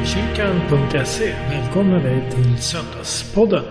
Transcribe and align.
Pingstkyrkan.se 0.00 1.32
välkomnar 1.32 2.00
dig 2.00 2.30
till 2.30 2.62
Söndagspodden. 2.62 3.64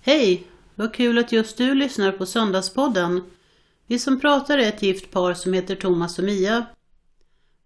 Hej! 0.00 0.46
Vad 0.74 0.94
kul 0.94 1.18
att 1.18 1.32
just 1.32 1.58
du 1.58 1.74
lyssnar 1.74 2.12
på 2.12 2.26
Söndagspodden. 2.26 3.22
Vi 3.86 3.98
som 3.98 4.20
pratar 4.20 4.58
är 4.58 4.68
ett 4.68 4.82
gift 4.82 5.10
par 5.10 5.34
som 5.34 5.52
heter 5.52 5.74
Thomas 5.74 6.18
och 6.18 6.24
Mia. 6.24 6.66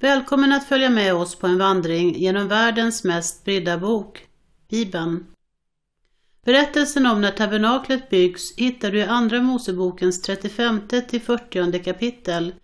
Välkommen 0.01 0.53
att 0.53 0.69
följa 0.69 0.91
med 0.91 1.15
oss 1.15 1.35
på 1.35 1.47
en 1.47 1.59
vandring 1.59 2.15
genom 2.15 2.49
världens 2.49 3.05
mest 3.05 3.41
spridda 3.41 3.79
bok, 3.79 4.27
Bibeln. 4.71 5.27
Berättelsen 6.45 7.07
om 7.07 7.21
när 7.21 7.31
tabernaklet 7.31 8.11
byggs 8.11 8.57
hittar 8.57 8.91
du 8.91 8.99
i 8.99 9.05
Andra 9.05 9.41
Mosebokens 9.43 10.23
35 10.23 10.81
till 11.09 11.21
40 11.21 11.85
kapitel. 11.85 12.55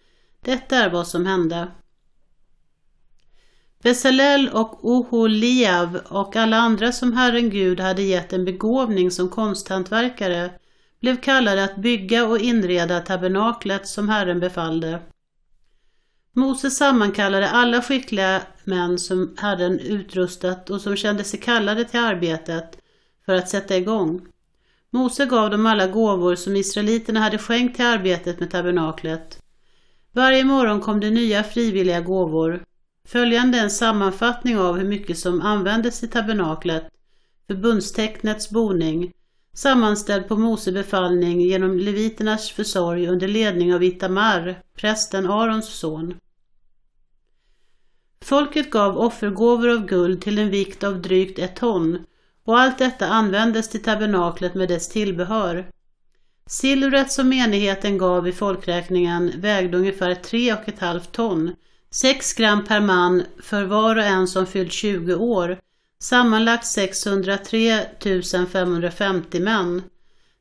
Detta 0.44 0.76
är 0.76 0.90
vad 0.90 1.08
som 1.08 1.26
hände. 1.26 1.68
Besalel 3.82 4.48
och 4.48 4.84
Oholiav 4.84 6.00
och 6.08 6.36
alla 6.36 6.56
andra 6.56 6.92
som 6.92 7.12
Herren 7.12 7.50
Gud 7.50 7.80
hade 7.80 8.02
gett 8.02 8.32
en 8.32 8.44
begåvning 8.44 9.10
som 9.10 9.28
konsthantverkare 9.28 10.50
blev 11.00 11.16
kallade 11.20 11.64
att 11.64 11.76
bygga 11.76 12.26
och 12.26 12.38
inreda 12.38 13.00
tabernaklet 13.00 13.88
som 13.88 14.08
Herren 14.08 14.40
befallde. 14.40 15.02
Mose 16.32 16.70
sammankallade 16.70 17.50
alla 17.50 17.82
skickliga 17.82 18.42
män 18.64 18.98
som 18.98 19.34
Herren 19.38 19.78
utrustat 19.78 20.70
och 20.70 20.80
som 20.80 20.96
kände 20.96 21.24
sig 21.24 21.40
kallade 21.40 21.84
till 21.84 22.00
arbetet 22.00 22.78
för 23.26 23.34
att 23.34 23.48
sätta 23.48 23.76
igång. 23.76 24.26
Mose 24.90 25.26
gav 25.26 25.50
dem 25.50 25.66
alla 25.66 25.86
gåvor 25.86 26.34
som 26.34 26.56
israeliterna 26.56 27.20
hade 27.20 27.38
skänkt 27.38 27.76
till 27.76 27.84
arbetet 27.84 28.40
med 28.40 28.50
tabernaklet. 28.50 29.42
Varje 30.12 30.44
morgon 30.44 30.80
kom 30.80 31.00
det 31.00 31.10
nya 31.10 31.42
frivilliga 31.42 32.00
gåvor. 32.00 32.64
Följande 33.12 33.58
är 33.58 33.62
en 33.62 33.70
sammanfattning 33.70 34.58
av 34.58 34.76
hur 34.78 34.88
mycket 34.88 35.18
som 35.18 35.40
användes 35.40 36.02
i 36.02 36.08
tabernaklet, 36.08 36.88
förbundstecknets 37.46 38.50
boning, 38.50 39.12
sammanställd 39.54 40.28
på 40.28 40.36
Mose 40.36 40.72
befallning 40.72 41.40
genom 41.40 41.78
leviternas 41.78 42.50
försorg 42.50 43.06
under 43.06 43.28
ledning 43.28 43.74
av 43.74 43.82
Itamar, 43.82 44.62
prästen 44.74 45.26
Arons 45.26 45.68
son. 45.68 46.14
Folket 48.24 48.70
gav 48.70 48.98
offergåvor 48.98 49.68
av 49.68 49.86
guld 49.86 50.22
till 50.22 50.38
en 50.38 50.50
vikt 50.50 50.84
av 50.84 51.02
drygt 51.02 51.38
ett 51.38 51.56
ton 51.56 52.04
och 52.44 52.58
allt 52.58 52.78
detta 52.78 53.08
användes 53.08 53.68
till 53.68 53.82
tabernaklet 53.82 54.54
med 54.54 54.68
dess 54.68 54.88
tillbehör. 54.88 55.70
Silvret 56.46 57.12
som 57.12 57.28
menigheten 57.28 57.98
gav 57.98 58.28
i 58.28 58.32
folkräkningen 58.32 59.32
vägde 59.36 59.78
ungefär 59.78 60.14
tre 60.14 60.52
och 60.52 60.68
ett 60.68 60.80
halvt 60.80 61.12
ton, 61.12 61.54
6 61.94 62.32
gram 62.32 62.64
per 62.64 62.80
man 62.80 63.22
för 63.42 63.64
var 63.64 63.96
och 63.96 64.02
en 64.02 64.28
som 64.28 64.46
fyllt 64.46 64.72
20 64.72 65.14
år, 65.14 65.58
sammanlagt 66.02 66.66
603 66.66 67.86
550 68.52 69.40
män. 69.40 69.82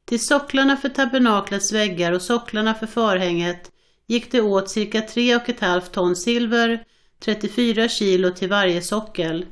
Till 0.06 0.26
socklarna 0.26 0.78
för 0.78 0.90
tabernaklets 0.90 1.72
väggar 1.72 2.12
och 2.12 2.22
socklarna 2.22 2.74
för 2.74 2.88
förhänget 2.88 3.72
gick 4.08 4.32
det 4.32 4.42
åt 4.42 4.70
cirka 4.70 5.02
3,5 5.02 5.82
ton 5.92 6.16
silver, 6.16 6.84
34 7.20 7.90
kilo 7.90 8.32
till 8.32 8.50
varje 8.50 8.82
sockel. 8.82 9.46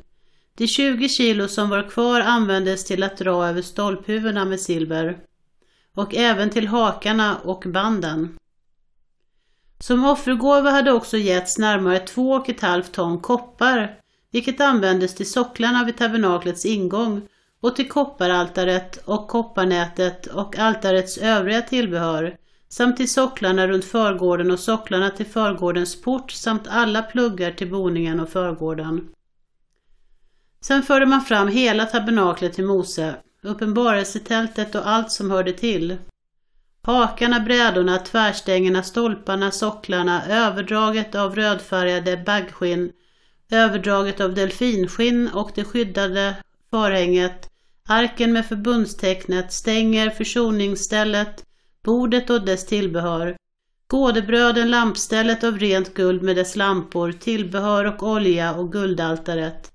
De 0.58 0.68
20 0.68 1.09
kilo 1.09 1.48
som 1.48 1.70
var 1.70 1.90
kvar 1.90 2.22
användes 2.22 2.86
till 2.86 3.03
att 3.03 3.18
dra 3.18 3.48
över 3.48 3.62
stolphuvudena 3.62 4.45
med 4.45 4.59
silver 4.59 5.18
och 5.95 6.16
även 6.16 6.50
till 6.50 6.68
hakarna 6.68 7.38
och 7.38 7.64
banden. 7.68 8.38
Som 9.80 10.06
offergåva 10.06 10.70
hade 10.70 10.92
också 10.92 11.17
getts 11.17 11.58
närmare 11.58 11.97
2,5 11.97 12.81
ton 12.81 13.20
koppar, 13.20 14.00
vilket 14.31 14.61
användes 14.61 15.16
till 15.16 15.30
socklarna 15.30 15.84
vid 15.86 15.97
tabernaklets 15.97 16.66
ingång 16.66 17.22
och 17.62 17.75
till 17.75 17.90
kopparaltaret 17.90 18.97
och 18.97 19.28
kopparnätet 19.28 20.25
och 20.25 20.57
altarets 20.57 21.18
övriga 21.18 21.62
tillbehör, 21.62 22.38
samt 22.69 22.97
till 22.97 23.12
socklarna 23.12 23.68
runt 23.68 23.85
förgården 23.85 24.52
och 24.52 24.59
socklarna 24.59 25.09
till 25.09 25.25
förgårdens 25.25 26.02
port 26.02 26.31
samt 26.31 26.68
alla 26.68 27.02
pluggar 27.02 27.52
till 27.52 27.72
boningen 27.72 28.19
och 28.19 28.29
förgården. 28.29 29.07
Sen 30.62 30.84
förde 30.84 31.06
man 31.06 31.22
fram 31.22 31.47
hela 31.47 31.85
tabernaklet 31.85 32.53
till 32.53 32.66
Mose, 32.66 33.16
uppenbarelsetältet 33.44 34.75
och 34.75 34.90
allt 34.90 35.12
som 35.12 35.31
hörde 35.31 35.53
till. 35.53 35.97
Hakarna, 36.88 37.40
brädorna, 37.40 37.98
tvärstängerna, 37.98 38.84
stolparna, 38.84 39.52
socklarna, 39.52 40.25
överdraget 40.25 41.16
av 41.16 41.36
rödfärgade 41.36 42.18
baggskinn, 42.18 42.92
överdraget 43.52 44.20
av 44.20 44.34
delfinskinn 44.34 45.30
och 45.34 45.52
det 45.56 45.64
skyddade 45.64 46.36
förhänget, 46.70 47.50
arken 47.90 48.34
med 48.34 48.46
förbundstecknet, 48.46 49.53
stänger, 49.53 50.09
försoningsstället, 50.09 51.44
bordet 51.84 52.30
och 52.30 52.46
dess 52.46 52.66
tillbehör, 52.66 53.36
gådebröden, 53.88 54.72
lampstället 54.72 55.44
av 55.44 55.59
rent 55.59 55.94
guld 55.94 56.22
med 56.22 56.36
dess 56.36 56.56
lampor, 56.56 57.12
tillbehör 57.12 57.86
och 57.86 58.03
olja 58.03 58.53
och 58.53 58.72
guldaltaret. 58.72 59.72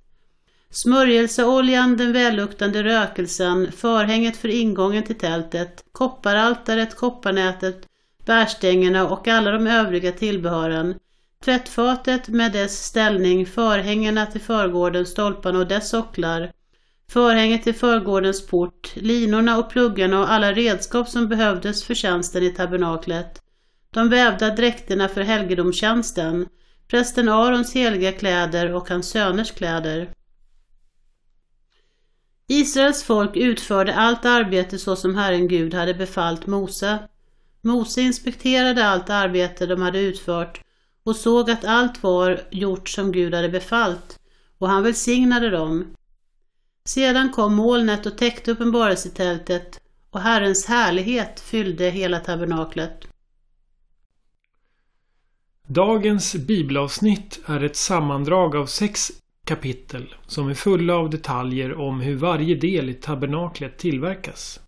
Smörjelseoljan, 0.75 1.97
den 1.97 2.13
välluktande 2.13 2.83
rökelsen, 2.83 3.73
förhänget 3.73 4.37
för 4.37 4.49
ingången 4.49 5.03
till 5.03 5.19
tältet, 5.19 5.85
kopparaltaret, 5.93 6.97
kopparnätet, 6.97 7.87
bärstängerna 8.27 9.09
och 9.09 9.29
alla 9.29 9.51
de 9.51 9.67
övriga 9.67 10.13
tillbehören, 10.13 10.95
tvättfatet 11.45 12.29
med 12.29 12.53
dess 12.53 12.85
ställning, 12.85 13.47
förhängena 13.47 14.27
till 14.27 14.41
förgården, 14.41 15.07
stolparna 15.07 15.59
och 15.59 15.67
dess 15.67 15.89
socklar, 15.89 16.53
förhänget 17.11 17.63
till 17.63 17.75
förgårdens 17.75 18.47
port, 18.47 18.93
linorna 18.95 19.59
och 19.59 19.71
pluggarna 19.71 20.21
och 20.21 20.33
alla 20.33 20.53
redskap 20.53 21.09
som 21.09 21.29
behövdes 21.29 21.85
för 21.85 21.95
tjänsten 21.95 22.43
i 22.43 22.51
tabernaklet, 22.51 23.43
de 23.91 24.09
vävda 24.09 24.51
dräkterna 24.51 25.09
för 25.09 25.21
helgedomstjänsten, 25.21 26.47
prästen 26.89 27.29
Arons 27.29 27.75
heliga 27.75 28.13
kläder 28.13 28.73
och 28.75 28.89
hans 28.89 29.11
söners 29.11 29.51
kläder. 29.51 30.09
Israels 32.53 33.03
folk 33.03 33.37
utförde 33.37 33.95
allt 33.95 34.25
arbete 34.25 34.79
så 34.79 34.97
som 34.97 35.15
Herren 35.15 35.49
Gud 35.49 35.75
hade 35.75 35.95
befallt 35.95 36.47
Mose. 36.47 36.99
Mose 37.63 38.01
inspekterade 38.01 38.87
allt 38.87 39.11
arbete 39.11 39.67
de 39.67 39.83
hade 39.83 40.01
utfört 40.01 40.61
och 41.05 41.17
såg 41.17 41.51
att 41.51 41.65
allt 41.65 42.03
var 42.03 42.41
gjort 42.51 42.89
som 42.89 43.13
Gud 43.13 43.35
hade 43.35 43.49
befallt 43.49 44.19
och 44.59 44.69
han 44.69 44.83
välsignade 44.83 45.51
dem. 45.51 45.87
Sedan 46.85 47.33
kom 47.33 47.55
molnet 47.55 48.07
och 48.07 48.19
täckte 48.19 48.51
uppenbarelsetältet 48.51 49.81
och 50.11 50.21
Herrens 50.21 50.67
härlighet 50.67 51.41
fyllde 51.41 51.91
hela 51.91 52.21
tabernaklet. 52.21 53.07
Dagens 55.67 56.35
bibelavsnitt 56.35 57.41
är 57.47 57.65
ett 57.65 57.77
sammandrag 57.77 58.57
av 58.57 58.67
sex 58.67 59.13
kapitel 59.47 60.15
som 60.27 60.49
är 60.49 60.55
fulla 60.55 60.97
av 60.97 61.11
detaljer 61.11 61.75
om 61.75 62.01
hur 62.01 62.17
varje 62.17 62.55
del 62.55 62.91
i 62.91 62.95
tabernaklet 62.95 63.79
tillverkas. 63.79 64.61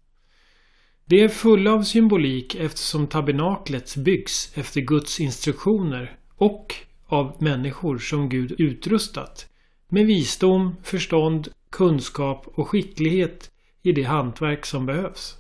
Det 1.05 1.21
är 1.21 1.29
fulla 1.29 1.73
av 1.73 1.83
symbolik 1.83 2.55
eftersom 2.55 3.07
tabernaklet 3.07 3.97
byggs 3.97 4.53
efter 4.55 4.81
Guds 4.81 5.21
instruktioner 5.21 6.17
och 6.37 6.75
av 7.07 7.37
människor 7.39 7.99
som 7.99 8.29
Gud 8.29 8.55
utrustat 8.59 9.49
med 9.89 10.07
visdom, 10.07 10.77
förstånd, 10.83 11.49
kunskap 11.71 12.47
och 12.47 12.69
skicklighet 12.69 13.51
i 13.83 13.93
det 13.93 14.03
hantverk 14.03 14.67
som 14.67 14.87
behövs. 14.87 15.37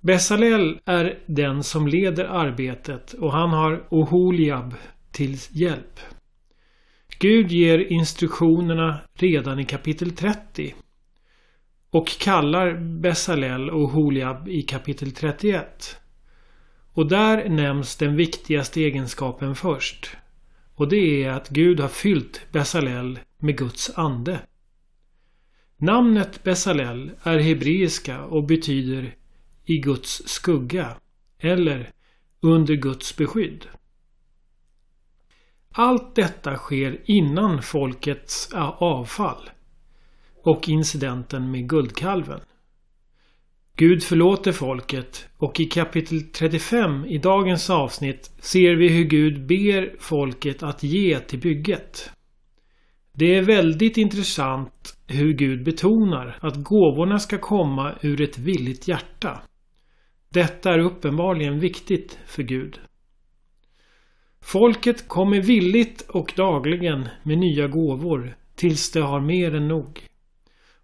Bessalel 0.00 0.80
är 0.84 1.18
den 1.26 1.62
som 1.64 1.88
leder 1.88 2.24
arbetet 2.24 3.12
och 3.12 3.32
han 3.32 3.50
har 3.50 3.86
Oholiab 3.90 4.74
till 5.10 5.36
hjälp. 5.50 6.00
Gud 7.22 7.52
ger 7.52 7.78
instruktionerna 7.92 9.00
redan 9.14 9.58
i 9.58 9.64
kapitel 9.64 10.10
30 10.10 10.74
och 11.90 12.08
kallar 12.08 12.98
Bessalel 13.00 13.70
och 13.70 13.90
Holiab 13.90 14.48
i 14.48 14.62
kapitel 14.62 15.12
31. 15.12 15.96
Och 16.92 17.08
där 17.08 17.48
nämns 17.48 17.96
den 17.96 18.16
viktigaste 18.16 18.80
egenskapen 18.80 19.54
först. 19.54 20.16
Och 20.74 20.88
det 20.88 21.24
är 21.24 21.30
att 21.30 21.48
Gud 21.48 21.80
har 21.80 21.88
fyllt 21.88 22.46
Bessalel 22.52 23.18
med 23.38 23.58
Guds 23.58 23.98
ande. 23.98 24.40
Namnet 25.76 26.44
Bessalel 26.44 27.10
är 27.22 27.38
hebreiska 27.38 28.24
och 28.24 28.46
betyder 28.46 29.14
i 29.64 29.78
Guds 29.78 30.28
skugga 30.28 30.96
eller 31.38 31.90
under 32.40 32.74
Guds 32.74 33.16
beskydd. 33.16 33.66
Allt 35.74 36.14
detta 36.14 36.56
sker 36.56 37.00
innan 37.04 37.62
folkets 37.62 38.52
äh, 38.54 38.82
avfall 38.82 39.50
och 40.44 40.68
incidenten 40.68 41.50
med 41.50 41.68
guldkalven. 41.68 42.40
Gud 43.76 44.02
förlåter 44.02 44.52
folket 44.52 45.28
och 45.38 45.60
i 45.60 45.64
kapitel 45.64 46.20
35 46.20 47.04
i 47.04 47.18
dagens 47.18 47.70
avsnitt 47.70 48.30
ser 48.38 48.76
vi 48.76 48.88
hur 48.88 49.04
Gud 49.04 49.46
ber 49.46 50.00
folket 50.00 50.62
att 50.62 50.82
ge 50.82 51.18
till 51.18 51.40
bygget. 51.40 52.10
Det 53.14 53.34
är 53.34 53.42
väldigt 53.42 53.96
intressant 53.96 54.96
hur 55.06 55.32
Gud 55.32 55.64
betonar 55.64 56.38
att 56.40 56.56
gåvorna 56.56 57.18
ska 57.18 57.38
komma 57.38 57.94
ur 58.00 58.20
ett 58.20 58.38
villigt 58.38 58.88
hjärta. 58.88 59.42
Detta 60.28 60.70
är 60.70 60.78
uppenbarligen 60.78 61.58
viktigt 61.58 62.18
för 62.26 62.42
Gud. 62.42 62.80
Folket 64.42 65.08
kommer 65.08 65.40
villigt 65.40 66.00
och 66.08 66.32
dagligen 66.36 67.08
med 67.22 67.38
nya 67.38 67.68
gåvor 67.68 68.36
tills 68.54 68.92
de 68.92 69.00
har 69.00 69.20
mer 69.20 69.54
än 69.54 69.68
nog. 69.68 70.00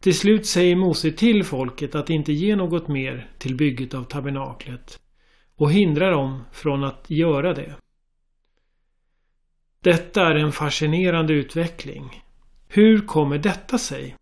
Till 0.00 0.14
slut 0.14 0.46
säger 0.46 0.76
Mose 0.76 1.10
till 1.10 1.44
folket 1.44 1.94
att 1.94 2.10
inte 2.10 2.32
ge 2.32 2.56
något 2.56 2.88
mer 2.88 3.30
till 3.38 3.56
bygget 3.56 3.94
av 3.94 4.04
tabernaklet 4.04 5.00
och 5.56 5.72
hindrar 5.72 6.10
dem 6.10 6.44
från 6.52 6.84
att 6.84 7.10
göra 7.10 7.54
det. 7.54 7.74
Detta 9.82 10.26
är 10.26 10.34
en 10.34 10.52
fascinerande 10.52 11.32
utveckling. 11.32 12.22
Hur 12.68 13.06
kommer 13.06 13.38
detta 13.38 13.78
sig? 13.78 14.16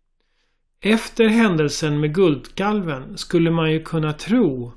Efter 0.81 1.27
händelsen 1.27 1.99
med 1.99 2.15
guldkalven 2.15 3.17
skulle 3.17 3.51
man 3.51 3.71
ju 3.71 3.83
kunna 3.83 4.13
tro 4.13 4.73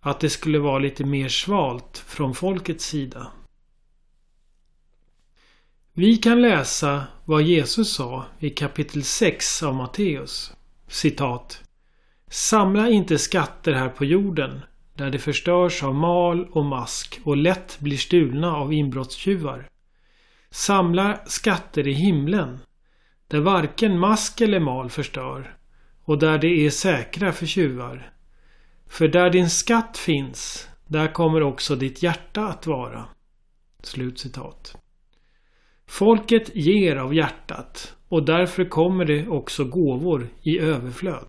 att 0.00 0.20
det 0.20 0.30
skulle 0.30 0.58
vara 0.58 0.78
lite 0.78 1.04
mer 1.04 1.28
svalt 1.28 2.04
från 2.06 2.34
folkets 2.34 2.84
sida. 2.84 3.26
Vi 5.98 6.16
kan 6.16 6.42
läsa 6.42 7.06
vad 7.24 7.42
Jesus 7.42 7.94
sa 7.94 8.24
i 8.38 8.50
kapitel 8.50 9.02
6 9.02 9.62
av 9.62 9.74
Matteus. 9.74 10.52
Citat. 10.88 11.62
Samla 12.30 12.88
inte 12.88 13.18
skatter 13.18 13.72
här 13.72 13.88
på 13.88 14.04
jorden 14.04 14.60
där 14.94 15.10
det 15.10 15.18
förstörs 15.18 15.82
av 15.82 15.94
mal 15.94 16.48
och 16.50 16.64
mask 16.64 17.20
och 17.24 17.36
lätt 17.36 17.80
blir 17.80 17.96
stulna 17.96 18.56
av 18.56 18.72
inbrottstjuvar. 18.72 19.68
Samla 20.50 21.20
skatter 21.26 21.88
i 21.88 21.92
himlen 21.92 22.58
där 23.28 23.40
varken 23.40 23.98
mask 23.98 24.40
eller 24.40 24.60
mal 24.60 24.90
förstör 24.90 25.56
och 26.04 26.18
där 26.18 26.38
det 26.38 26.66
är 26.66 26.70
säkra 26.70 27.32
för 27.32 27.46
tjuvar. 27.46 28.12
För 28.86 29.08
där 29.08 29.30
din 29.30 29.50
skatt 29.50 29.98
finns, 29.98 30.68
där 30.86 31.12
kommer 31.12 31.42
också 31.42 31.76
ditt 31.76 32.02
hjärta 32.02 32.46
att 32.46 32.66
vara. 32.66 33.04
Slutcitat. 33.82 34.76
Folket 35.88 36.56
ger 36.56 36.96
av 36.96 37.14
hjärtat 37.14 37.96
och 38.08 38.26
därför 38.26 38.64
kommer 38.64 39.04
det 39.04 39.28
också 39.28 39.64
gåvor 39.64 40.28
i 40.42 40.58
överflöd. 40.58 41.28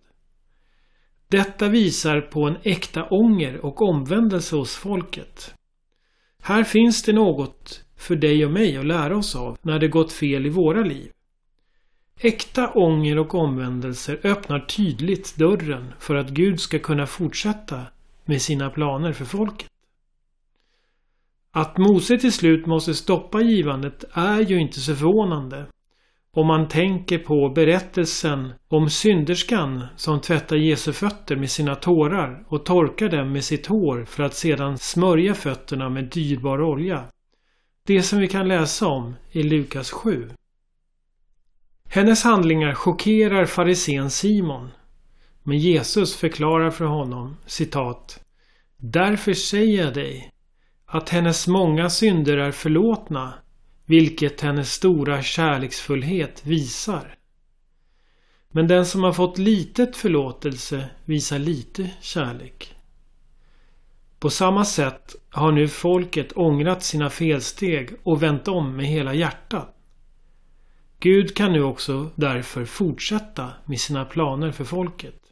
Detta 1.30 1.68
visar 1.68 2.20
på 2.20 2.44
en 2.44 2.56
äkta 2.62 3.04
ånger 3.10 3.64
och 3.64 3.82
omvändelse 3.82 4.56
hos 4.56 4.76
folket. 4.76 5.54
Här 6.42 6.64
finns 6.64 7.02
det 7.02 7.12
något 7.12 7.84
för 7.96 8.16
dig 8.16 8.44
och 8.44 8.52
mig 8.52 8.76
att 8.76 8.86
lära 8.86 9.16
oss 9.16 9.36
av 9.36 9.58
när 9.62 9.78
det 9.78 9.88
gått 9.88 10.12
fel 10.12 10.46
i 10.46 10.50
våra 10.50 10.80
liv. 10.80 11.10
Äkta 12.20 12.72
ånger 12.74 13.18
och 13.18 13.34
omvändelser 13.34 14.20
öppnar 14.24 14.60
tydligt 14.60 15.36
dörren 15.36 15.94
för 15.98 16.14
att 16.14 16.30
Gud 16.30 16.60
ska 16.60 16.78
kunna 16.78 17.06
fortsätta 17.06 17.86
med 18.24 18.42
sina 18.42 18.70
planer 18.70 19.12
för 19.12 19.24
folket. 19.24 19.68
Att 21.52 21.78
Mose 21.78 22.18
till 22.18 22.32
slut 22.32 22.66
måste 22.66 22.94
stoppa 22.94 23.40
givandet 23.40 24.04
är 24.12 24.40
ju 24.40 24.60
inte 24.60 24.80
så 24.80 24.94
förvånande. 24.94 25.66
Om 26.32 26.46
man 26.46 26.68
tänker 26.68 27.18
på 27.18 27.48
berättelsen 27.54 28.52
om 28.68 28.90
synderskan 28.90 29.86
som 29.96 30.20
tvättar 30.20 30.56
Jesu 30.56 30.92
fötter 30.92 31.36
med 31.36 31.50
sina 31.50 31.74
tårar 31.74 32.44
och 32.48 32.64
torkar 32.64 33.08
dem 33.08 33.32
med 33.32 33.44
sitt 33.44 33.66
hår 33.66 34.04
för 34.04 34.22
att 34.22 34.34
sedan 34.34 34.78
smörja 34.78 35.34
fötterna 35.34 35.88
med 35.88 36.04
dyrbar 36.04 36.62
olja. 36.62 37.04
Det 37.86 38.02
som 38.02 38.18
vi 38.18 38.28
kan 38.28 38.48
läsa 38.48 38.86
om 38.86 39.14
i 39.30 39.42
Lukas 39.42 39.90
7. 39.90 40.28
Hennes 41.90 42.24
handlingar 42.24 42.74
chockerar 42.74 43.44
farisén 43.44 44.10
Simon. 44.10 44.68
Men 45.42 45.58
Jesus 45.58 46.16
förklarar 46.16 46.70
för 46.70 46.84
honom 46.84 47.36
citat 47.46 48.20
Därför 48.76 49.32
säger 49.32 49.84
jag 49.84 49.94
dig 49.94 50.32
att 50.90 51.08
hennes 51.08 51.46
många 51.46 51.90
synder 51.90 52.36
är 52.36 52.52
förlåtna, 52.52 53.34
vilket 53.86 54.40
hennes 54.40 54.72
stora 54.72 55.22
kärleksfullhet 55.22 56.46
visar. 56.46 57.14
Men 58.50 58.68
den 58.68 58.86
som 58.86 59.02
har 59.02 59.12
fått 59.12 59.38
litet 59.38 59.96
förlåtelse 59.96 60.90
visar 61.04 61.38
lite 61.38 61.90
kärlek. 62.00 62.74
På 64.18 64.30
samma 64.30 64.64
sätt 64.64 65.16
har 65.30 65.52
nu 65.52 65.68
folket 65.68 66.36
ångrat 66.36 66.82
sina 66.82 67.10
felsteg 67.10 67.90
och 68.02 68.22
vänt 68.22 68.48
om 68.48 68.76
med 68.76 68.86
hela 68.86 69.14
hjärtat. 69.14 69.74
Gud 71.00 71.36
kan 71.36 71.52
nu 71.52 71.62
också 71.62 72.10
därför 72.14 72.64
fortsätta 72.64 73.50
med 73.64 73.80
sina 73.80 74.04
planer 74.04 74.52
för 74.52 74.64
folket. 74.64 75.27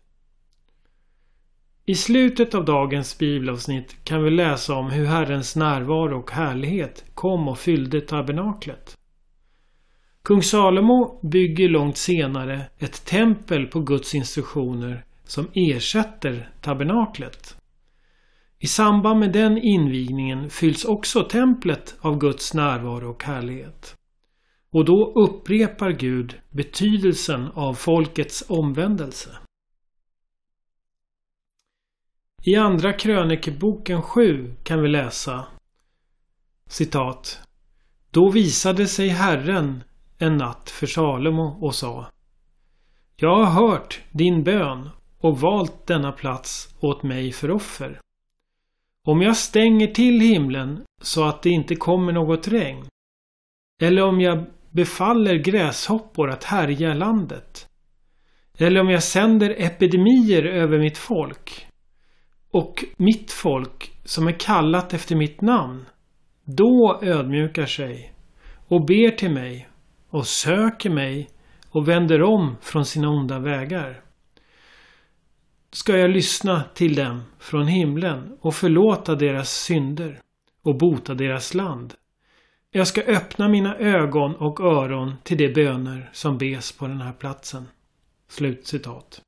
I 1.89 1.95
slutet 1.95 2.55
av 2.55 2.65
dagens 2.65 3.19
bibelavsnitt 3.19 4.05
kan 4.05 4.25
vi 4.25 4.31
läsa 4.31 4.75
om 4.75 4.91
hur 4.91 5.07
Herrens 5.07 5.57
närvaro 5.57 6.19
och 6.19 6.31
härlighet 6.31 7.05
kom 7.15 7.49
och 7.49 7.59
fyllde 7.59 8.01
tabernaklet. 8.01 8.97
Kung 10.25 10.43
Salomo 10.43 11.21
bygger 11.23 11.69
långt 11.69 11.97
senare 11.97 12.63
ett 12.79 13.07
tempel 13.07 13.67
på 13.67 13.81
Guds 13.81 14.15
instruktioner 14.15 15.05
som 15.25 15.49
ersätter 15.55 16.51
tabernaklet. 16.61 17.57
I 18.59 18.67
samband 18.67 19.21
med 19.21 19.33
den 19.33 19.59
invigningen 19.59 20.51
fylls 20.51 20.85
också 20.85 21.23
templet 21.23 21.97
av 22.01 22.19
Guds 22.19 22.55
närvaro 22.55 23.11
och 23.11 23.25
härlighet. 23.25 23.95
Och 24.73 24.85
då 24.85 25.13
upprepar 25.27 25.91
Gud 25.91 26.35
betydelsen 26.51 27.49
av 27.55 27.75
folkets 27.75 28.45
omvändelse. 28.49 29.31
I 32.49 32.57
Andra 32.57 32.93
krönikeboken 32.93 34.03
7 34.03 34.55
kan 34.63 34.83
vi 34.83 34.89
läsa 34.89 35.47
citat. 36.69 37.41
Då 38.11 38.31
visade 38.31 38.87
sig 38.87 39.09
Herren 39.09 39.85
en 40.19 40.37
natt 40.37 40.71
för 40.71 40.87
Salomo 40.87 41.59
och 41.61 41.75
sa 41.75 42.11
Jag 43.17 43.45
har 43.45 43.69
hört 43.69 44.01
din 44.11 44.45
bön 44.45 44.91
och 45.19 45.41
valt 45.41 45.87
denna 45.87 46.13
plats 46.13 46.75
åt 46.81 47.03
mig 47.03 47.33
för 47.33 47.51
offer. 47.51 48.01
Om 49.07 49.23
jag 49.23 49.37
stänger 49.37 49.87
till 49.87 50.21
himlen 50.21 50.85
så 51.03 51.25
att 51.25 51.43
det 51.43 51.51
inte 51.51 51.77
kommer 51.77 52.13
något 52.13 52.49
regn 52.49 52.87
eller 53.83 54.03
om 54.03 54.21
jag 54.21 54.47
befaller 54.71 55.35
gräshoppor 55.35 56.31
att 56.31 56.45
härja 56.45 56.95
landet 56.95 57.67
eller 58.59 58.81
om 58.81 58.91
jag 58.91 59.03
sänder 59.03 59.55
epidemier 59.59 60.45
över 60.45 60.79
mitt 60.79 60.99
folk 60.99 61.66
och 62.57 62.85
mitt 62.97 63.33
folk 63.33 63.93
som 64.05 64.29
är 64.29 64.33
kallat 64.33 64.95
efter 64.95 65.17
mitt 65.17 65.41
namn 65.41 65.85
då 66.45 67.01
ödmjukar 67.03 67.67
sig 67.67 68.13
och 68.69 68.87
ber 68.87 69.11
till 69.11 69.31
mig 69.31 69.69
och 70.11 70.27
söker 70.27 70.91
mig 70.91 71.29
och 71.71 71.89
vänder 71.89 72.23
om 72.23 72.57
från 72.61 72.85
sina 72.85 73.09
onda 73.09 73.39
vägar. 73.39 74.01
Ska 75.73 75.97
jag 75.97 76.11
lyssna 76.11 76.65
till 76.75 76.95
dem 76.95 77.23
från 77.39 77.67
himlen 77.67 78.39
och 78.41 78.55
förlåta 78.55 79.15
deras 79.15 79.51
synder 79.51 80.21
och 80.63 80.79
bota 80.79 81.15
deras 81.15 81.55
land. 81.55 81.95
Jag 82.71 82.87
ska 82.87 83.03
öppna 83.03 83.49
mina 83.49 83.77
ögon 83.77 84.35
och 84.35 84.61
öron 84.61 85.15
till 85.23 85.39
de 85.39 85.53
böner 85.53 86.11
som 86.13 86.39
bes 86.39 86.73
på 86.73 86.87
den 86.87 87.01
här 87.01 87.13
platsen. 87.13 87.69
Slut 88.29 88.67
citat. 88.67 89.26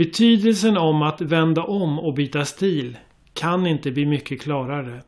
Betydelsen 0.00 0.76
om 0.76 1.02
att 1.02 1.20
vända 1.20 1.62
om 1.62 1.98
och 1.98 2.14
byta 2.14 2.44
stil 2.44 2.98
kan 3.32 3.66
inte 3.66 3.90
bli 3.90 4.06
mycket 4.06 4.42
klarare. 4.42 5.02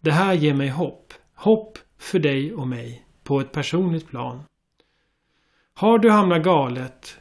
Det 0.00 0.10
här 0.10 0.34
ger 0.34 0.54
mig 0.54 0.68
hopp. 0.68 1.12
Hopp 1.34 1.78
för 1.98 2.18
dig 2.18 2.54
och 2.54 2.68
mig 2.68 3.04
på 3.22 3.40
ett 3.40 3.52
personligt 3.52 4.08
plan. 4.08 4.42
Har 5.74 5.98
du 5.98 6.10
hamnat 6.10 6.42
galet, 6.42 7.20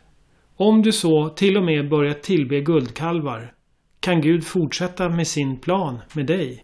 om 0.55 0.81
du 0.81 0.91
så 0.91 1.29
till 1.29 1.57
och 1.57 1.63
med 1.63 1.89
börjat 1.89 2.23
tillbe 2.23 2.61
guldkalvar, 2.61 3.53
kan 3.99 4.21
Gud 4.21 4.45
fortsätta 4.45 5.09
med 5.09 5.27
sin 5.27 5.59
plan 5.59 6.01
med 6.13 6.25
dig. 6.25 6.63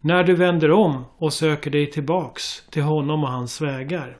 När 0.00 0.24
du 0.24 0.34
vänder 0.34 0.70
om 0.70 1.04
och 1.18 1.32
söker 1.32 1.70
dig 1.70 1.90
tillbaks 1.90 2.66
till 2.70 2.82
honom 2.82 3.22
och 3.24 3.30
hans 3.30 3.60
vägar. 3.60 4.18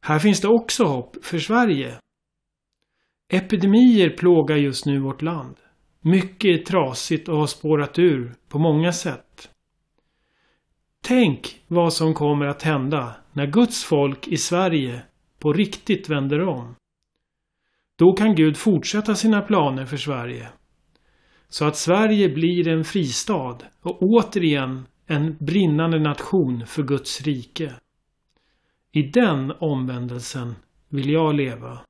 Här 0.00 0.18
finns 0.18 0.40
det 0.40 0.48
också 0.48 0.84
hopp 0.84 1.24
för 1.24 1.38
Sverige. 1.38 1.98
Epidemier 3.34 4.10
plågar 4.10 4.56
just 4.56 4.86
nu 4.86 4.98
vårt 4.98 5.22
land. 5.22 5.56
Mycket 6.00 6.60
är 6.60 6.64
trasigt 6.64 7.28
och 7.28 7.36
har 7.36 7.46
spårat 7.46 7.98
ur 7.98 8.34
på 8.48 8.58
många 8.58 8.92
sätt. 8.92 9.50
Tänk 11.04 11.60
vad 11.68 11.92
som 11.92 12.14
kommer 12.14 12.46
att 12.46 12.62
hända 12.62 13.14
när 13.32 13.46
Guds 13.46 13.84
folk 13.84 14.28
i 14.28 14.36
Sverige 14.36 15.02
på 15.38 15.52
riktigt 15.52 16.08
vänder 16.08 16.48
om. 16.48 16.74
Då 17.98 18.12
kan 18.12 18.34
Gud 18.34 18.56
fortsätta 18.56 19.14
sina 19.14 19.42
planer 19.42 19.86
för 19.86 19.96
Sverige. 19.96 20.48
Så 21.48 21.64
att 21.64 21.76
Sverige 21.76 22.28
blir 22.28 22.68
en 22.68 22.84
fristad 22.84 23.58
och 23.82 24.02
återigen 24.02 24.86
en 25.06 25.36
brinnande 25.40 25.98
nation 25.98 26.66
för 26.66 26.82
Guds 26.82 27.22
rike. 27.22 27.74
I 28.92 29.02
den 29.02 29.52
omvändelsen 29.60 30.54
vill 30.88 31.10
jag 31.10 31.34
leva. 31.34 31.80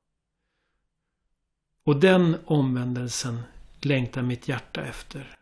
Och 1.85 1.99
den 1.99 2.37
omvändelsen 2.45 3.39
längtar 3.81 4.21
mitt 4.21 4.47
hjärta 4.47 4.81
efter. 4.81 5.35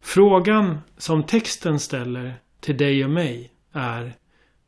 Frågan 0.00 0.80
som 0.96 1.22
texten 1.22 1.78
ställer 1.80 2.40
till 2.60 2.76
dig 2.76 3.04
och 3.04 3.10
mig 3.10 3.52
är 3.72 4.16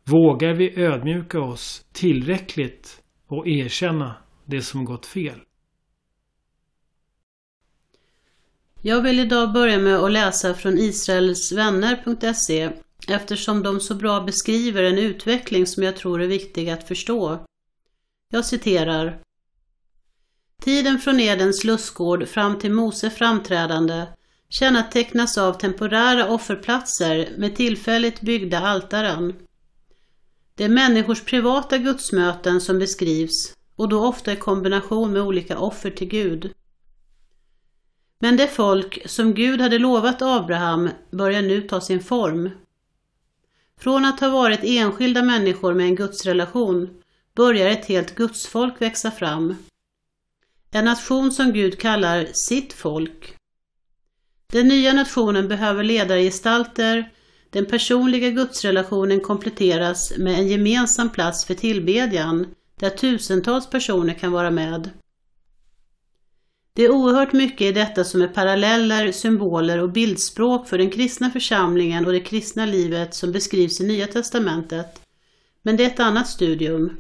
Vågar 0.04 0.54
vi 0.54 0.82
ödmjuka 0.82 1.40
oss 1.40 1.84
tillräckligt 1.92 3.02
och 3.26 3.48
erkänna 3.48 4.16
det 4.44 4.62
som 4.62 4.84
gått 4.84 5.06
fel? 5.06 5.40
Jag 8.82 9.02
vill 9.02 9.20
idag 9.20 9.52
börja 9.52 9.78
med 9.78 9.96
att 9.96 10.12
läsa 10.12 10.54
från 10.54 10.78
israelsvänner.se 10.78 12.70
eftersom 13.08 13.62
de 13.62 13.80
så 13.80 13.94
bra 13.94 14.20
beskriver 14.20 14.82
en 14.82 14.98
utveckling 14.98 15.66
som 15.66 15.82
jag 15.82 15.96
tror 15.96 16.22
är 16.22 16.26
viktig 16.26 16.70
att 16.70 16.88
förstå. 16.88 17.46
Jag 18.30 18.44
citerar 18.44 19.20
Tiden 20.62 20.98
från 20.98 21.20
Edens 21.20 21.64
lustgård 21.64 22.28
fram 22.28 22.58
till 22.58 22.72
Mose 22.72 23.10
framträdande 23.10 24.06
kännetecknas 24.48 25.38
av 25.38 25.52
temporära 25.52 26.28
offerplatser 26.28 27.28
med 27.38 27.56
tillfälligt 27.56 28.20
byggda 28.20 28.58
altaren. 28.58 29.34
Det 30.54 30.64
är 30.64 30.68
människors 30.68 31.24
privata 31.24 31.78
gudsmöten 31.78 32.60
som 32.60 32.78
beskrivs 32.78 33.54
och 33.76 33.88
då 33.88 34.06
ofta 34.06 34.32
i 34.32 34.36
kombination 34.36 35.12
med 35.12 35.22
olika 35.22 35.58
offer 35.58 35.90
till 35.90 36.08
Gud. 36.08 36.50
Men 38.18 38.36
det 38.36 38.48
folk 38.48 39.10
som 39.10 39.34
Gud 39.34 39.60
hade 39.60 39.78
lovat 39.78 40.22
Abraham 40.22 40.90
börjar 41.10 41.42
nu 41.42 41.60
ta 41.62 41.80
sin 41.80 42.00
form. 42.00 42.50
Från 43.80 44.04
att 44.04 44.20
ha 44.20 44.28
varit 44.28 44.60
enskilda 44.62 45.22
människor 45.22 45.74
med 45.74 45.86
en 45.86 45.96
gudsrelation 45.96 47.02
börjar 47.34 47.68
ett 47.68 47.86
helt 47.86 48.14
gudsfolk 48.14 48.82
växa 48.82 49.10
fram. 49.10 49.54
En 50.70 50.84
nation 50.84 51.32
som 51.32 51.52
Gud 51.52 51.78
kallar 51.78 52.26
sitt 52.32 52.72
folk. 52.72 53.36
Den 54.52 54.68
nya 54.68 54.92
nationen 54.92 55.48
behöver 55.48 55.84
ledargestalter, 55.84 57.12
den 57.50 57.66
personliga 57.66 58.30
gudsrelationen 58.30 59.20
kompletteras 59.20 60.12
med 60.18 60.38
en 60.38 60.48
gemensam 60.48 61.10
plats 61.10 61.44
för 61.44 61.54
tillbedjan 61.54 62.46
där 62.80 62.90
tusentals 62.90 63.70
personer 63.70 64.14
kan 64.14 64.32
vara 64.32 64.50
med. 64.50 64.90
Det 66.72 66.84
är 66.84 66.90
oerhört 66.90 67.32
mycket 67.32 67.60
i 67.60 67.72
detta 67.72 68.04
som 68.04 68.22
är 68.22 68.28
paralleller, 68.28 69.12
symboler 69.12 69.82
och 69.82 69.92
bildspråk 69.92 70.68
för 70.68 70.78
den 70.78 70.90
kristna 70.90 71.30
församlingen 71.30 72.06
och 72.06 72.12
det 72.12 72.20
kristna 72.20 72.66
livet 72.66 73.14
som 73.14 73.32
beskrivs 73.32 73.80
i 73.80 73.86
Nya 73.86 74.06
Testamentet. 74.06 75.00
Men 75.62 75.76
det 75.76 75.84
är 75.84 75.90
ett 75.90 76.00
annat 76.00 76.28
studium. 76.28 76.96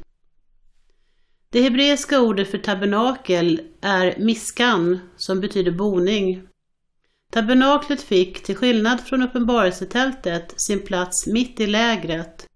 Det 1.56 1.62
hebreiska 1.62 2.20
ordet 2.20 2.50
för 2.50 2.58
tabernakel 2.58 3.60
är 3.80 4.14
miskan, 4.18 4.98
som 5.16 5.40
betyder 5.40 5.72
boning. 5.72 6.42
Tabernaklet 7.32 8.02
fick, 8.02 8.42
till 8.42 8.56
skillnad 8.56 9.00
från 9.00 9.22
uppenbarelsetältet, 9.22 10.54
sin 10.56 10.80
plats 10.80 11.26
mitt 11.26 11.60
i 11.60 11.66
lägret. 11.66 12.46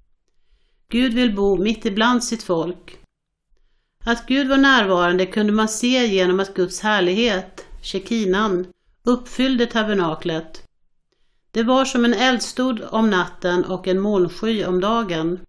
Gud 0.89 1.15
vill 1.15 1.35
bo 1.35 1.57
mitt 1.57 1.87
ibland 1.87 2.25
sitt 2.25 2.43
folk. 2.43 2.99
Att 4.05 4.27
Gud 4.27 4.49
var 4.49 4.57
närvarande 4.57 5.27
kunde 5.27 5.53
man 5.53 5.69
se 5.69 6.07
genom 6.07 6.41
att 6.41 6.55
Guds 6.55 6.81
härlighet, 6.81 7.67
Shekinan, 7.83 8.67
uppfyllde 9.05 9.67
tabernaklet. 9.67 10.63
Det 11.51 11.63
var 11.63 11.85
som 11.85 12.05
en 12.05 12.15
eldstod 12.15 12.81
om 12.91 13.11
natten 13.11 13.65
och 13.65 13.89
en 13.89 14.01
molnsky 14.01 14.65
om 14.65 14.81
dagen. 14.81 15.41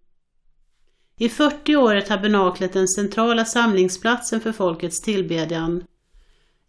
I 1.22 1.28
40 1.28 1.76
år 1.76 1.94
är 1.94 2.00
tabernaklet 2.00 2.72
den 2.72 2.88
centrala 2.88 3.44
samlingsplatsen 3.44 4.40
för 4.40 4.52
folkets 4.52 5.00
tillbedjan. 5.00 5.84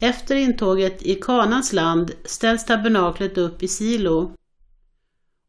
Efter 0.02 0.36
intåget 0.36 1.02
i 1.02 1.16
Kanans 1.16 1.74
land 1.74 2.12
ställs 2.26 2.66
tabernaklet 2.66 3.38
upp 3.38 3.64
i 3.64 3.68
Silo. 3.68 4.32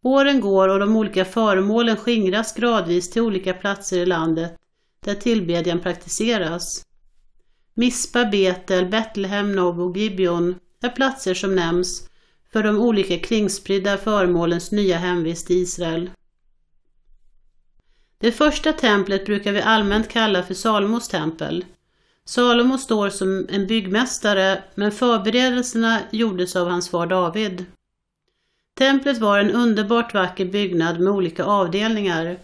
Åren 0.02 0.40
går 0.40 0.68
och 0.68 0.78
de 0.78 0.96
olika 0.96 1.24
föremålen 1.24 1.96
skingras 1.96 2.54
gradvis 2.54 3.10
till 3.10 3.22
olika 3.22 3.54
platser 3.54 3.98
i 3.98 4.06
landet 4.06 4.56
där 5.00 5.14
tillbedjan 5.14 5.80
praktiseras. 5.80 6.82
Mispa, 7.74 8.24
Betel, 8.24 8.86
Betlehem, 8.86 9.52
Nob 9.52 9.80
och 9.80 9.96
Gibeon 9.96 10.54
är 10.82 10.88
platser 10.88 11.34
som 11.34 11.54
nämns 11.54 12.08
för 12.52 12.62
de 12.62 12.78
olika 12.78 13.18
kringspridda 13.18 13.96
föremålens 13.96 14.72
nya 14.72 14.98
hemvist 14.98 15.50
i 15.50 15.54
Israel. 15.54 16.10
Det 18.18 18.32
första 18.32 18.72
templet 18.72 19.26
brukar 19.26 19.52
vi 19.52 19.62
allmänt 19.62 20.08
kalla 20.08 20.42
för 20.42 20.54
Salomos 20.54 21.08
tempel. 21.08 21.64
Salomo 22.24 22.78
står 22.78 23.10
som 23.10 23.46
en 23.50 23.66
byggmästare 23.66 24.62
men 24.74 24.92
förberedelserna 24.92 26.00
gjordes 26.10 26.56
av 26.56 26.68
hans 26.68 26.90
far 26.90 27.06
David. 27.06 27.64
Templet 28.78 29.18
var 29.18 29.38
en 29.38 29.50
underbart 29.50 30.14
vacker 30.14 30.44
byggnad 30.44 31.00
med 31.00 31.12
olika 31.12 31.44
avdelningar. 31.44 32.38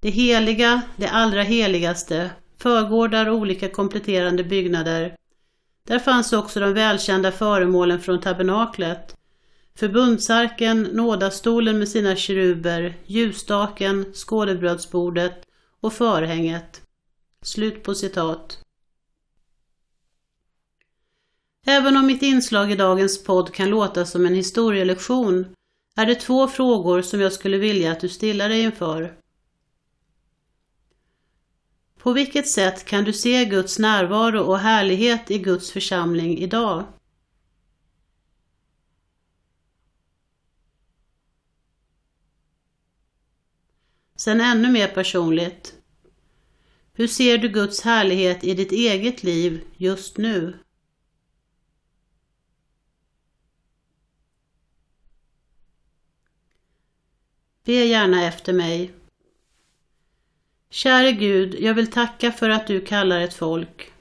Det 0.00 0.10
heliga, 0.10 0.82
det 0.96 1.08
allra 1.08 1.42
heligaste, 1.42 2.30
förgårdar 2.58 3.28
och 3.28 3.36
olika 3.36 3.68
kompletterande 3.68 4.44
byggnader. 4.44 5.16
Där 5.86 5.98
fanns 5.98 6.32
också 6.32 6.60
de 6.60 6.74
välkända 6.74 7.32
föremålen 7.32 8.00
från 8.00 8.20
tabernaklet. 8.20 9.15
Förbundsarken, 9.76 10.82
nådastolen 10.82 11.78
med 11.78 11.88
sina 11.88 12.16
keruber, 12.16 12.98
ljusstaken, 13.06 14.12
skådebrödsbordet 14.14 15.46
och 15.80 15.92
förhänget. 15.92 16.82
Slut 17.42 17.82
på 17.82 17.94
citat. 17.94 18.58
Även 21.66 21.96
om 21.96 22.06
mitt 22.06 22.22
inslag 22.22 22.72
i 22.72 22.76
dagens 22.76 23.24
podd 23.24 23.54
kan 23.54 23.70
låta 23.70 24.06
som 24.06 24.26
en 24.26 24.34
historielektion 24.34 25.46
är 25.96 26.06
det 26.06 26.14
två 26.14 26.48
frågor 26.48 27.02
som 27.02 27.20
jag 27.20 27.32
skulle 27.32 27.58
vilja 27.58 27.92
att 27.92 28.00
du 28.00 28.08
stillar 28.08 28.48
dig 28.48 28.60
inför. 28.60 29.16
På 31.98 32.12
vilket 32.12 32.48
sätt 32.48 32.84
kan 32.84 33.04
du 33.04 33.12
se 33.12 33.44
Guds 33.44 33.78
närvaro 33.78 34.40
och 34.40 34.58
härlighet 34.58 35.30
i 35.30 35.38
Guds 35.38 35.70
församling 35.70 36.38
idag? 36.38 36.84
Sen 44.26 44.40
ännu 44.40 44.72
mer 44.72 44.88
personligt. 44.88 45.74
Hur 46.92 47.06
ser 47.06 47.38
du 47.38 47.48
Guds 47.48 47.80
härlighet 47.80 48.44
i 48.44 48.54
ditt 48.54 48.72
eget 48.72 49.22
liv 49.22 49.64
just 49.76 50.16
nu? 50.16 50.58
Be 57.64 57.72
gärna 57.72 58.24
efter 58.24 58.52
mig. 58.52 58.92
Käre 60.70 61.12
Gud, 61.12 61.54
jag 61.60 61.74
vill 61.74 61.92
tacka 61.92 62.32
för 62.32 62.50
att 62.50 62.66
du 62.66 62.80
kallar 62.80 63.20
ett 63.20 63.34
folk. 63.34 63.92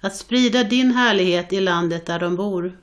Att 0.00 0.16
sprida 0.16 0.64
din 0.64 0.92
härlighet 0.92 1.52
i 1.52 1.60
landet 1.60 2.06
där 2.06 2.18
de 2.18 2.36
bor. 2.36 2.81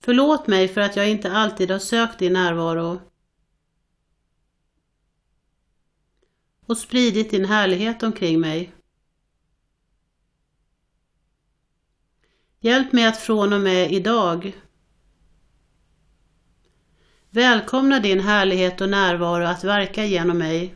Förlåt 0.00 0.46
mig 0.46 0.68
för 0.68 0.80
att 0.80 0.96
jag 0.96 1.10
inte 1.10 1.32
alltid 1.32 1.70
har 1.70 1.78
sökt 1.78 2.18
din 2.18 2.32
närvaro 2.32 3.00
och 6.66 6.78
spridit 6.78 7.30
din 7.30 7.44
härlighet 7.44 8.02
omkring 8.02 8.40
mig. 8.40 8.74
Hjälp 12.60 12.92
mig 12.92 13.06
att 13.06 13.16
från 13.16 13.52
och 13.52 13.60
med 13.60 13.92
idag 13.92 14.52
välkomna 17.30 18.00
din 18.00 18.20
härlighet 18.20 18.80
och 18.80 18.88
närvaro 18.88 19.44
att 19.44 19.64
verka 19.64 20.04
genom 20.04 20.38
mig. 20.38 20.74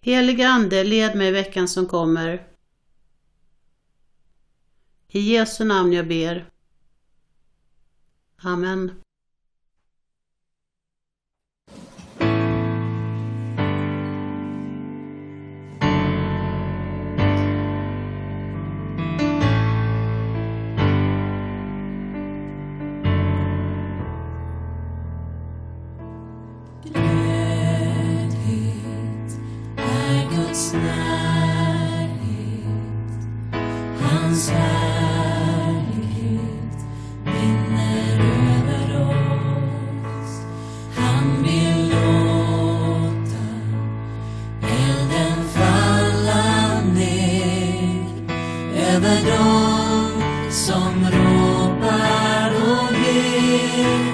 Heliga 0.00 0.48
Ande, 0.48 0.84
led 0.84 1.16
mig 1.16 1.28
i 1.28 1.30
veckan 1.30 1.68
som 1.68 1.86
kommer. 1.86 2.51
I 5.14 5.20
Jesu 5.20 5.64
namn 5.64 5.92
jag 5.92 6.08
ber. 6.08 6.44
Amen. 8.42 8.90
Glädhet 26.82 28.12
är 29.76 30.30
Guds 30.36 30.72
namn 30.72 31.61
hans 34.32 34.48
härlighet 34.50 36.28
vinner 37.24 38.18
över 38.56 38.88
oss. 39.00 40.32
Han 40.96 41.42
vill 41.42 41.88
låta 41.88 43.46
elden 44.62 45.44
falla 45.54 46.80
ner 46.80 48.06
över 48.76 49.18
dem 49.30 50.22
som 50.50 50.92
ropar 51.10 52.50
och 52.54 52.86
ber 52.92 54.11